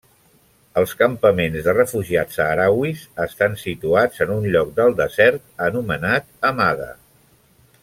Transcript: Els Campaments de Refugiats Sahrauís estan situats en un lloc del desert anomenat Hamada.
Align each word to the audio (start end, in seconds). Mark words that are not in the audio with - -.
Els 0.81 0.93
Campaments 1.01 1.67
de 1.67 1.75
Refugiats 1.75 2.39
Sahrauís 2.39 3.03
estan 3.27 3.59
situats 3.65 4.25
en 4.27 4.33
un 4.39 4.49
lloc 4.57 4.73
del 4.81 4.97
desert 5.03 5.47
anomenat 5.69 6.31
Hamada. 6.51 6.91